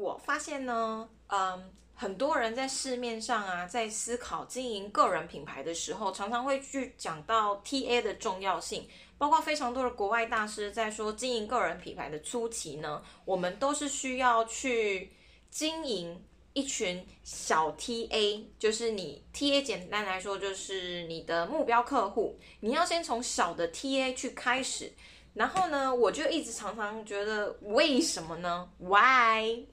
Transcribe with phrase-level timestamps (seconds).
[0.00, 8.88] 我发现呢，嗯，很多人在市面上啊，在思考经营个人品牌的时候，常常会去讲到 TA 的重要性。
[9.18, 15.12] 包括非常多的国外大师在说，经营个人品牌的初期呢，我们都是需要去
[15.50, 16.18] 经营
[16.54, 24.90] 一群小 TA，就是你 TA 简单来说就是你的目标客户，你要先从小的 TA 去开始。
[25.34, 29.66] 然后呢，我就一直常常觉得为什么呢？Why？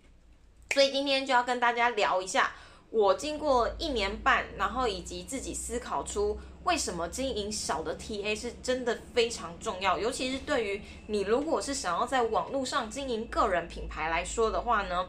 [0.74, 2.52] 所以今天就要跟大家聊一下，
[2.90, 6.38] 我经过一年半，然后以及自己思考出。
[6.64, 9.98] 为什么经营小的 TA 是真的非常重要？
[9.98, 15.08] 尤其是对于你，如果是想要在网络上经营个人品牌来说的话呢，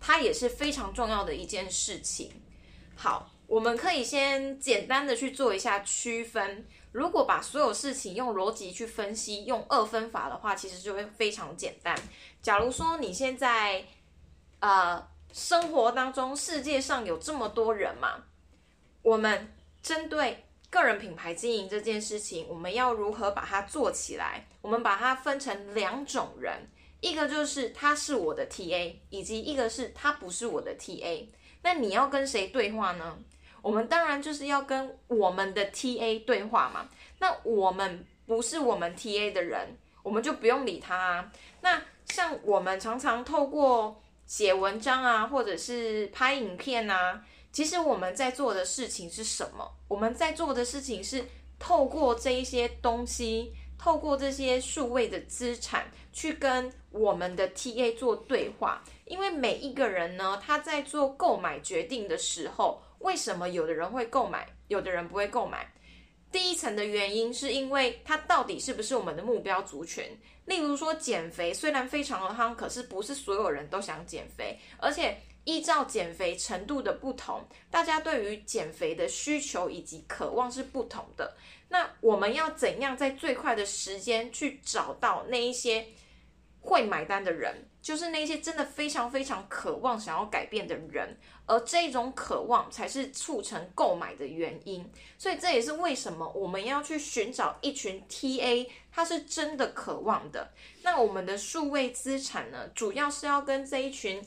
[0.00, 2.30] 它也是非常重要的一件事情。
[2.94, 6.64] 好，我们可以先简单的去做一下区分。
[6.92, 11.98] 如果把所有事情用逻辑去分析，用二分法的话，其实就会非常简单。
[12.40, 13.84] 假如说你现在
[14.62, 18.24] 呃生活当中，世界上有这么多人嘛，
[19.02, 20.46] 我们针对。
[20.72, 24.46] 个人品牌经营这件事情，我们要如何把它做起来？
[24.62, 26.66] 我们把它分成两种人，
[27.02, 31.26] 一个就是他是我的 TA，以及一个是他不是我的 TA。
[31.60, 33.18] 那你要跟谁对话呢？
[33.60, 36.88] 我们当然就是要跟我们的 TA 对话嘛。
[37.18, 40.96] 那我们不是我们 TA 的人，我们就不用理他。
[40.96, 44.02] 啊那像我们常常透过
[44.32, 47.22] 写文章啊，或者是拍影片啊。
[47.52, 49.70] 其实我们在做的事情是什么？
[49.88, 51.22] 我们在做的事情是
[51.58, 58.82] 透过这一些东西，透过这些数位的资产，去跟我们的 TA 做对话。
[59.04, 65.70] 因为每一个人呢，他在做购买决定的时候，为什么有的人会购买，有的人不会购买？
[66.32, 70.04] 第一层的原因是因为它到底是不是我们的目标族群？
[70.46, 75.16] 例如说减肥，虽然非常的夯，可是不是所有人都想减肥，而且。
[75.44, 81.34] 依照减肥程度的不同，大家对于减肥的需求以及渴望是不同的。
[81.68, 85.84] 那我们要怎样在最快的时间去找到那一些
[86.62, 87.68] 会买单的人？
[87.82, 94.90] 就是那些真的非常非常渴望想要改变的人，而这种渴望才是促成购买的原因。
[95.18, 100.50] 所以这也是为什么我们要去寻找一群 TA，他是真的渴望的。
[100.82, 104.24] 那我们的数位资产呢，主要是要跟这一群。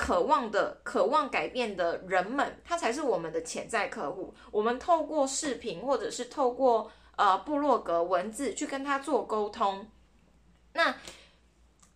[0.00, 4.32] 渴望的、渴望改变的人们，他才是我们的潜在客户。
[4.52, 9.84] 我们透过视频，或者是透过呃部落格文字去跟他做沟通，
[10.72, 10.94] 那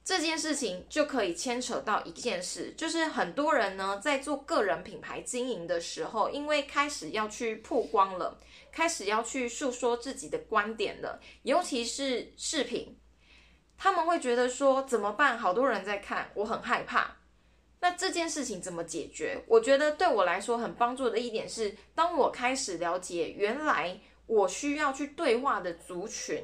[0.05, 8.39] 这件事情就可以牵扯到一件事，就是很多人呢在做个人品牌经营的时候，因为开始要去曝光了，
[8.73, 12.99] 开始要去诉说自己的观点了，尤其是视频，
[13.79, 15.39] 他们会觉得说怎么办？
[15.39, 17.19] 好多人在看，我很害怕。
[17.81, 19.43] 那这件事情怎么解决？
[19.47, 26.43] 我觉得对我来说很帮助的一点是，当我开始了解原来我需要去对话的族群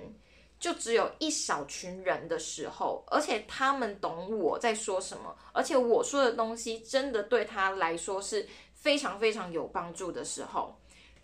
[0.59, 10.79] 就只有一小群人的时候，而且他们懂我在说什么，而且我说的东西真的对他来说是非常非常有帮助的时候，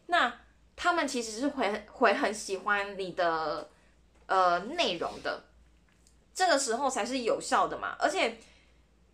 [0.06, 0.33] 那
[0.77, 3.69] 他们其实是会会很喜欢你的
[4.27, 5.45] 呃内容的，
[6.34, 8.37] 这个时候才是有效的嘛，而且。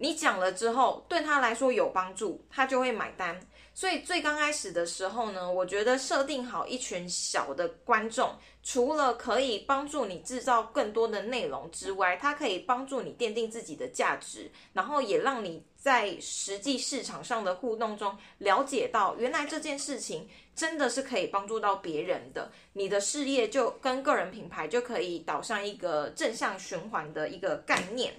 [0.03, 3.39] 你讲了之后，对他来说有帮助，他就会买单。
[3.81, 28.13] 所以最刚开始的时候呢，我觉得设定好一群小的观众，除了可以帮助你制造更多的内容之外，它可以帮助你奠定自己的价值，然后也让你在实际市场上的互动中了解到，原来这件事情真的是可以帮助到别人的，你的事业就跟个人品牌就可以导向一个正向循环的一个概念。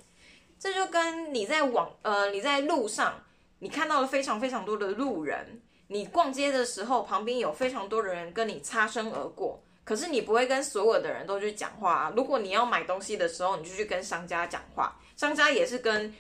[0.58, 3.24] 这就跟你在网呃你在路上，
[3.62, 12.14] 你看到了非常非常多的路人，你逛街的时候旁边有非常多的人跟你擦身而过，可是你不会跟所有的人都去讲话啊。
[12.16, 16.14] 如果你要买东西的时候，你就去跟商家讲话，商家也是跟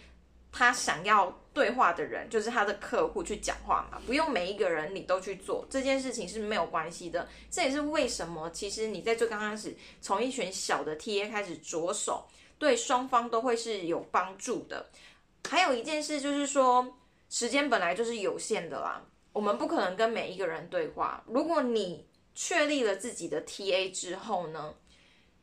[0.51, 7.27] 他想要对话的人，就是他的客户去讲话嘛，不用每一个人你都去做这件事情是没有关系的。
[7.49, 12.27] 这也是为什么其实你在最刚开始从一群小的 TA 开始着手。
[12.59, 14.85] 对双方都会是有帮助的。
[15.49, 16.95] 还有一件事就是说，
[17.31, 19.01] 时间本来就是有限的啦，
[19.31, 21.23] 我们不可能跟每一个人对话。
[21.25, 22.05] 如果你
[22.35, 24.75] 确立了自己的 TA 之后呢，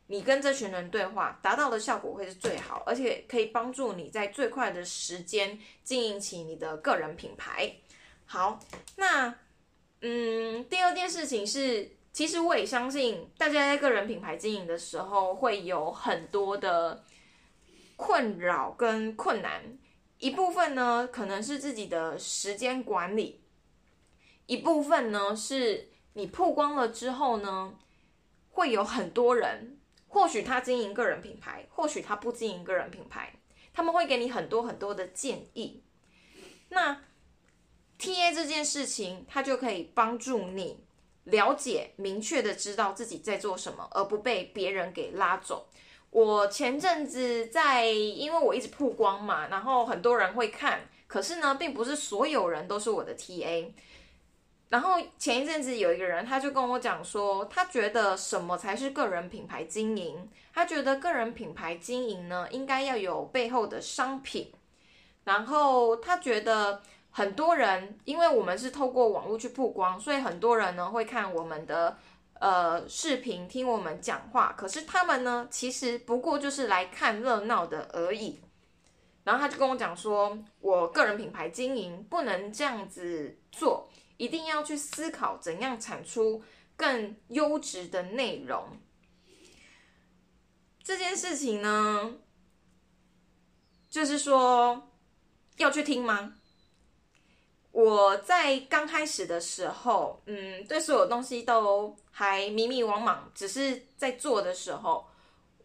[0.05, 7.73] 你跟这群人对话，达到的效果会是最好，而且可以帮助你在最快的时间经营起你的个人品牌。
[8.25, 8.59] 好，
[8.95, 9.33] 那
[10.01, 11.89] 嗯，第二件事情是。
[12.11, 17.03] 其实我也相信，大家在个人品牌经营的时候会有很多的
[17.95, 19.61] 困扰跟困难。
[20.19, 23.41] 一部分呢可能是自己的时间管理，
[24.45, 27.73] 一部分呢是你曝光了之后呢，
[28.51, 29.79] 会有很多人，
[30.09, 33.33] 或许他经营个人品牌，或许他不经营个人品牌，
[33.73, 35.81] 他们会给你很多很多的建议。
[36.67, 37.01] 那
[37.97, 40.83] T A 这件事情，它就可以帮助你
[41.23, 45.68] 了解、明确的知道自己在做什么，而不被别人给拉走。
[46.11, 53.73] 我前阵子在，因为我一直曝光嘛，然后很多人会看，可是呢，并不是所有人都是我的 T A。
[54.69, 60.29] 然后前一阵子有一个人，他就跟我讲说，他觉得什么才是个人品牌经营？
[60.53, 64.51] 他觉得个人品牌经营呢，应该要有背后的商品。
[65.23, 71.97] 然后他觉得很多人，因为我们是透过网络去曝光，所以很多人呢会看我们的
[72.39, 74.53] 呃视频，听我们讲话。
[74.57, 78.41] 可是他们呢，其实不过就是来看热闹的而已。
[79.23, 86.43] 然后他就跟我讲说，我个人品牌经营不能这样子做，一定要去思考怎样产出
[86.75, 88.77] 更优质的内容。
[90.83, 92.15] 这件事情呢，
[93.89, 94.85] 就是说。
[95.57, 96.38] 要去听吗？
[97.71, 105.05] 我在刚开始的时候，嗯，对所有东西都还迷迷惘惘，只是在做的时候，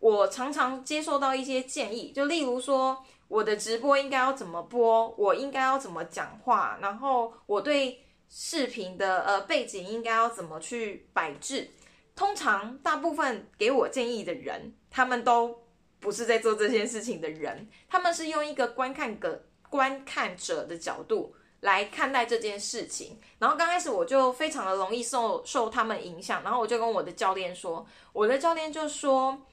[0.01, 11.71] 我常常接受到一些建议，就例如说我的直播应该要怎么播，我应该要怎么讲话，然后我对视频的呃背景应该要怎么去摆置。
[12.15, 15.59] 通常大部分给我建议的人，他们都
[16.01, 19.47] 不是在做这件事情的人，他们是用一个观看个。
[19.71, 29.47] 观看者的角度来看待这件事情，然后刚开始我就非常的容易受受他们影响，然后我就跟我的教练说，我的教练就说，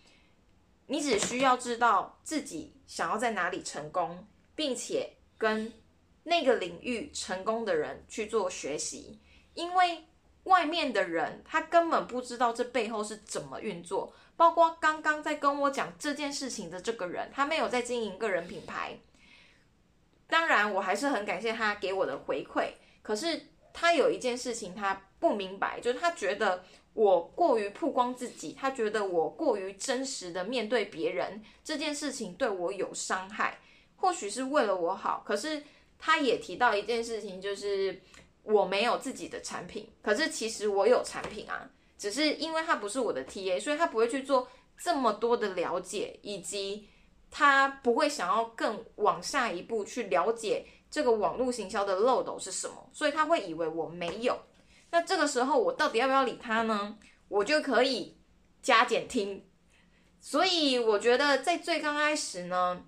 [0.88, 5.72] 你只需要知道自己想要在哪里成功，并且跟
[6.24, 9.18] 那个领域成功的人去做学习，
[9.54, 10.04] 因为
[10.44, 19.00] 外面的人他根本不知道这背后是怎么运作，包括刚刚在跟我讲这件事情的这个人，他没有在经营个人品牌。
[20.32, 22.70] 当然，我还是很感谢他给我的回馈。
[23.02, 26.64] 可是他有一件事情他不明白，就是他觉得
[26.94, 33.60] 我过于曝光自己，他觉得我过于真实的面对别人这件事情对我有伤害。
[33.98, 35.62] 或许是为了我好，可是
[36.00, 38.02] 他也提到一件事情，就是
[38.44, 39.90] 我没有自己的产品。
[40.02, 44.48] 可是其实我有产品啊，只是因为他不是我的 TA，所以他不会去做
[44.82, 46.88] 这么多的了解以及。
[47.32, 54.38] 他不会想要更往下一步去了解这个网络行销的漏斗是什么，所以他会以为我没有。
[54.92, 57.00] 那这个时候我到底要不要理他呢？
[57.30, 58.18] 我就可以
[58.62, 59.48] 加减听。
[60.20, 62.84] 所以我觉得在最刚开始呢，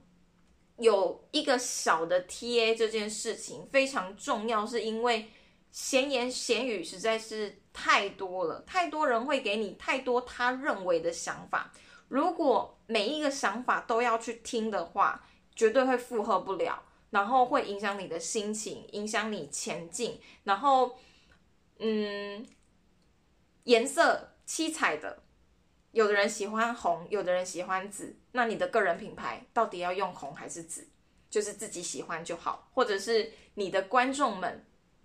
[0.78, 5.32] 有一个小的 TA 这件事情非常重要，是因为
[5.72, 11.72] 闲言闲语实在是太多了，太多人会给你太多他认为的想法。
[12.14, 15.26] 如果每一个想法都要去听的话，
[15.56, 20.22] 绝对会负荷不了，然后会影响你的心情，影响你前进。
[20.44, 20.96] 然后，
[21.80, 22.46] 嗯，
[23.64, 25.24] 颜色七彩的，
[25.90, 28.16] 有的人喜欢红，有的人喜欢紫。
[28.34, 30.88] 那你的个人品牌到底要用红还是紫？
[31.32, 34.64] 就是自己喜欢就好，或者是你的观众们、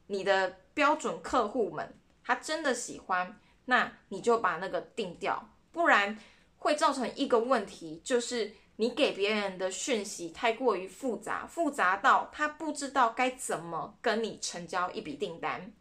[0.09, 6.19] 你的标准客户们，他真的喜欢，那你就把那个定掉，不然。
[6.59, 15.73] 会造成一个问题，就是你给别人的讯息太过于复杂，复杂到他不知道该怎么跟你成交一笔订单。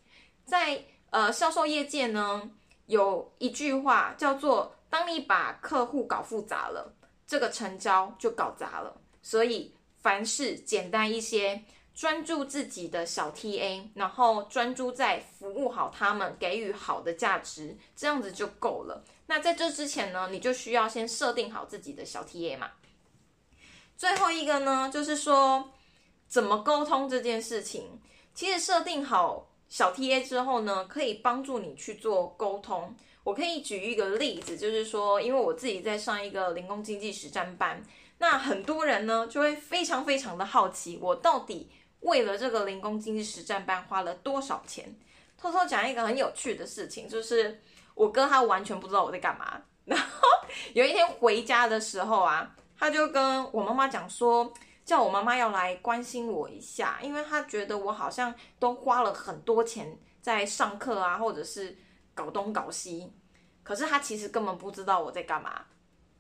[0.46, 2.50] 在呃销售业界呢，
[2.86, 9.02] 有一句话叫做：当你把客户搞复杂了，这个成交就搞砸了。
[9.22, 11.64] 所以凡事简单一些。
[11.98, 19.04] 专注自己的小 TA，然后专注在服务好他们，给予好的价值，这样子就够了。
[19.26, 22.70] 那在这之前呢，你就需要先设定好自己的小 TA 嘛。
[23.98, 25.72] 最后一个呢，就是说
[26.28, 28.00] 怎么沟通这件事情。
[28.36, 32.96] 其实设定好小 TA 之后呢，可以帮助你去做沟通。
[33.24, 37.84] 我可以举一个例子，就是说，因为我自己在上一个零工经济实战班，
[38.20, 41.72] 那很多人呢就会非常非常的好奇，我到底。
[42.02, 44.96] 为了这个零工经济实战班花了多少钱？
[45.38, 47.62] 偷偷讲一个很有趣的事情，就是
[47.94, 49.62] 我哥他完全不知道我在干嘛。
[49.86, 50.28] 然后
[50.74, 54.52] 有一天回家的时候啊，他就跟我妈妈讲说，
[54.84, 61.78] 叫我妈妈要来关心我一下，因为他觉得我好像都花了很多钱在上课啊，或者是
[62.16, 63.14] 搞东搞西。
[63.64, 65.66] 可是他其实根本不知道我在干嘛。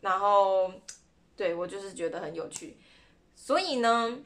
[0.01, 0.71] 然后
[1.35, 2.77] 对我就是觉得很有趣，
[3.35, 4.19] 所以呢。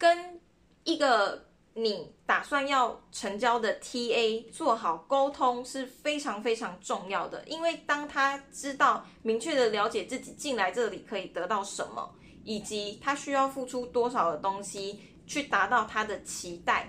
[0.00, 0.40] 跟
[0.84, 12.14] 一个你打算要成交的 TA 做好沟通是非常非常重要的，因为当他知道明确的了解自己进来这里可以得到什么，
[12.44, 16.88] 以及他需要付出多少的东西去达到他的期待，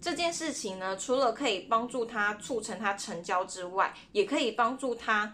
[0.00, 5.32] 这件事情呢，除了可以帮助他促成他成交之外，也可以帮助他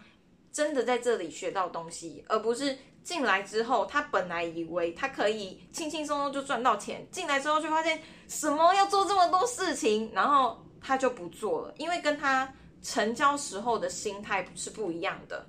[0.53, 2.77] 真的在这里学到东西，而不是。
[3.05, 15.47] 进来之后，他本来以为他可以轻轻松松就赚到钱，进来之后就发现什么要做这么多事情，然后他就不做了，因为跟他成交时候的心态是不一样的。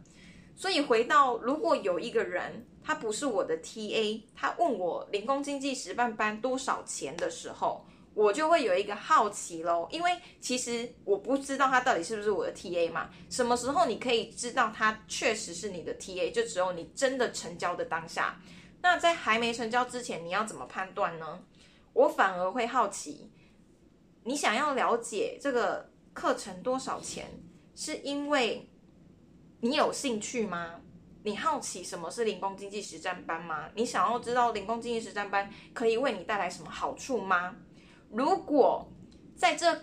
[0.56, 7.86] 所以回到，如果有一个人他不是我的 TA，他问我零工经济实办班多少钱的时候。
[8.16, 13.10] 我就会有一个好奇喽，因为其实我不知道他到底是不是我的 TA 嘛。
[13.30, 16.32] 什么时候你可以知道他确实是你的 TA？
[16.32, 18.42] 就只有你真的成交的当下。
[18.82, 21.40] 那在还没成交之前，你要怎么判断呢？
[21.92, 23.32] 我反而会好奇，
[24.24, 27.30] 你想要了解这个课程多少钱，
[27.76, 28.70] 是因为
[29.60, 30.80] 你有兴趣吗？
[31.24, 33.70] 你好奇什么是零工经济实战班吗？
[33.76, 37.56] 你想要知道零工经济实战班可以为你带来什么好处吗？
[38.12, 38.88] 如果
[39.36, 39.82] 在这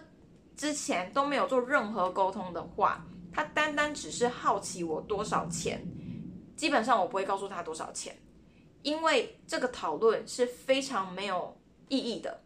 [0.56, 5.82] 之前都没有做任何沟通的话，他单单只是好奇我多少钱，
[6.56, 8.16] 基本上我不会告诉他多少钱，
[8.82, 11.56] 因为这个讨论是非常没有
[11.88, 12.42] 意义的。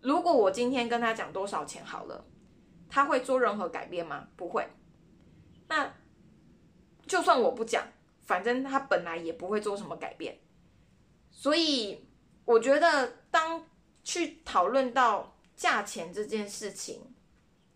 [0.00, 2.24] 如果我今天跟他讲多少钱好了，
[2.88, 4.28] 他会做任何改变吗？
[4.36, 4.66] 不会。
[5.68, 5.94] 那
[7.06, 7.86] 就算我不讲，
[8.22, 10.38] 反正他本来也不会做什么改变。
[11.30, 12.06] 所以
[12.44, 13.64] 我觉得当。
[14.02, 17.14] 去讨论到价钱这件事情，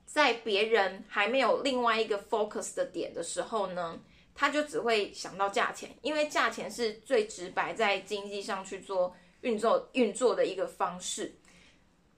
[0.05, 4.01] 在别人还没有另外一个 focus 的点的时候呢，
[4.35, 11.37] 他就只会想到价钱，因为价钱是最直白在经济上去做运作运作的一个方式。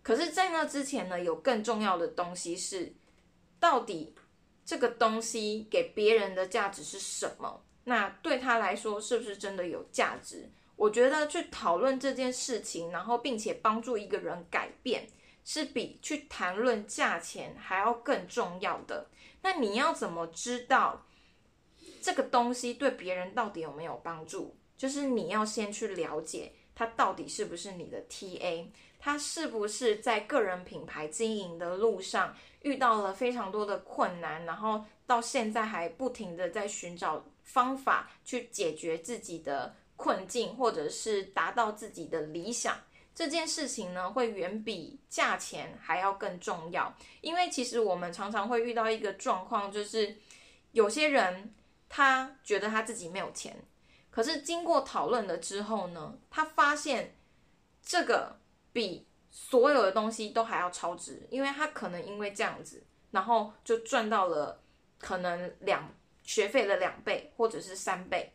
[0.02, 2.94] 可是，在那之前呢，有更重要的东西是，
[3.60, 4.14] 到底
[4.64, 7.62] 这个东西给别人的价值是什么？
[7.84, 10.50] 那对他来说，是不是真的有价值？
[10.78, 15.08] 我觉得去讨论这件事情，然后并且帮助一个人改变，
[15.44, 19.08] 是比去谈论价钱还要更重要的。
[19.42, 21.04] 那你要怎么知道
[22.00, 24.56] 这个东西对别人到底有没有帮助？
[24.76, 28.68] 就是你要先去了解他到底是不是你的 TA，
[29.00, 39.74] 他是不是在个人品牌经营的路上遇到了非常多的困难，然后到现在还不停的在寻找方法去解决自己的。
[39.98, 42.80] 困境，或者是达到自己的理想
[43.14, 46.94] 这件事情呢，会远比价钱还要更重要。
[47.20, 50.16] 因为其实我们常常会遇到一个状况，就是
[50.70, 51.52] 有些人
[51.88, 53.60] 他觉得他自己没有钱，
[54.08, 57.16] 可是经过讨论了之后呢，他发现
[57.82, 58.38] 这个
[58.72, 64.62] 比所有的东西都还要超值，因为他可能因为这样子，然后就赚到了
[64.98, 68.32] 可能两学费的两倍或者是三倍。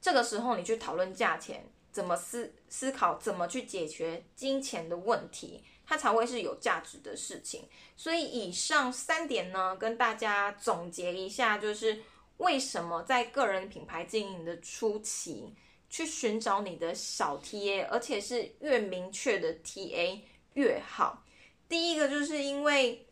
[0.00, 7.68] 这个时候，你去讨论价钱，怎么思思考，怎么去解决金钱的问题，它才会是有价值的事情。
[7.96, 12.00] 所以，以上三点呢，跟大家总结一下，就是
[12.38, 15.54] 为什么在个人品牌经营的初期，
[15.90, 20.18] 去寻找你的小 TA，而且是越明确的 TA
[20.54, 21.22] 越好。
[21.68, 23.06] 第一个就是因为，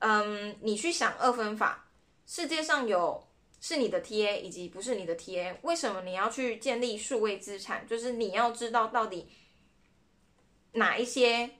[0.00, 1.88] 嗯，你去想二分法，
[2.26, 3.26] 世界上有。
[3.68, 7.84] 是你的 TA 以及不是你的 TA，为什么你要去建立数位资产？
[7.84, 9.28] 就是你要知道到底
[10.70, 11.50] 哪一些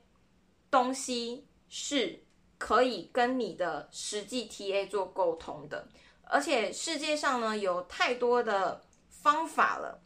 [0.70, 2.22] 东西是
[2.58, 5.88] 可以跟你的实际 TA 做沟通的。
[6.22, 10.00] 而且世界上呢有太多的方法了，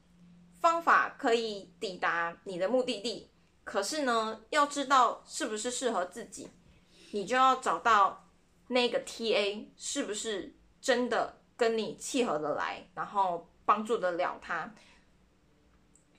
[0.58, 3.30] 方法可以抵达你的目的地。
[3.62, 6.48] 可是呢，要知道是不是适合自己，
[7.10, 8.26] 你就要找到
[8.68, 11.36] 那个 TA 是不是真的。
[11.60, 14.74] 跟你契合的来，然后帮助得了他。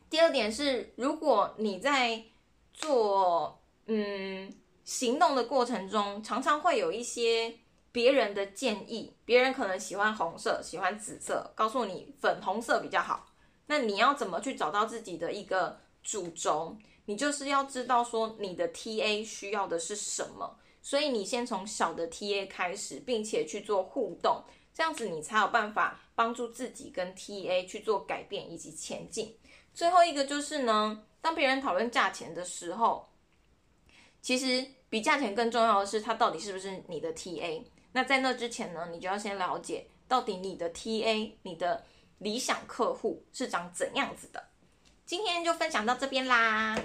[0.08, 2.24] 第二点是，如果你在
[2.72, 7.58] 做嗯行动的过程中，常常会有一些
[7.92, 13.34] 别人的建议，别人可能喜欢红色，喜欢紫色，告诉你粉红色比较好。
[13.66, 16.78] 那你要怎么去找到自己的一个主轴？
[17.06, 24.44] 你就是要知道说你的 TA 需要的是什么，所以你先从小的 TA 开始，并且去做互动。
[24.74, 29.36] 这样子你才有办法帮助自己跟 TA 去做改变以及前进。
[29.74, 33.08] 最后一个就是呢，当别人讨论价钱的时候，
[34.22, 37.64] 其实比价钱更重要的是他到底是不是你的 TA。
[37.92, 41.84] 那在那之前呢，你就要先了解到底你的 TA、你的
[42.20, 44.42] 理想客户是长怎样子的。
[45.06, 46.80] 今天就分享到这边啦。